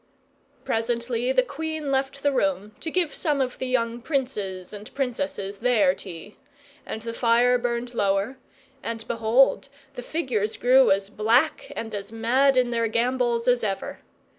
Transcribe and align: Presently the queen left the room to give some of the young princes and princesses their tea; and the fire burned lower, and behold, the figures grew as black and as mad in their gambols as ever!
Presently 0.65 1.31
the 1.31 1.43
queen 1.43 1.91
left 1.91 2.23
the 2.23 2.31
room 2.31 2.71
to 2.79 2.89
give 2.89 3.13
some 3.13 3.39
of 3.39 3.59
the 3.59 3.67
young 3.67 4.01
princes 4.01 4.73
and 4.73 4.91
princesses 4.95 5.59
their 5.59 5.93
tea; 5.93 6.37
and 6.87 7.03
the 7.03 7.13
fire 7.13 7.59
burned 7.59 7.93
lower, 7.93 8.39
and 8.81 9.07
behold, 9.07 9.69
the 9.93 10.01
figures 10.01 10.57
grew 10.57 10.89
as 10.89 11.11
black 11.11 11.71
and 11.75 11.93
as 11.93 12.11
mad 12.11 12.57
in 12.57 12.71
their 12.71 12.87
gambols 12.87 13.47
as 13.47 13.63
ever! 13.63 13.99